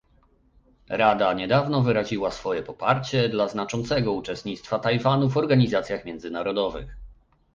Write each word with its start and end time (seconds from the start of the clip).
Rada 0.89 1.33
niedawno 1.33 1.81
wyraziła 1.81 2.31
swoje 2.31 2.63
poparcie 2.63 3.29
dla 3.29 3.47
znaczącego 3.47 4.13
uczestnictwa 4.13 4.79
Tajwanu 4.79 5.29
w 5.29 5.37
organizacjach 5.37 6.05
międzynarodowych 6.05 6.95